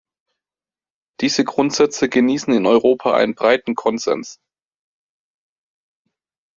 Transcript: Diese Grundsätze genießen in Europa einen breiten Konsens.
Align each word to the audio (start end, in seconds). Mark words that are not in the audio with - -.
Diese 1.19 1.43
Grundsätze 1.43 2.09
genießen 2.09 2.51
in 2.55 2.65
Europa 2.65 3.13
einen 3.15 3.35
breiten 3.35 3.75
Konsens. 3.75 4.39